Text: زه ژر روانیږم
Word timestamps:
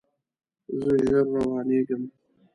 زه 0.83 0.91
ژر 1.07 1.25
روانیږم 1.35 2.03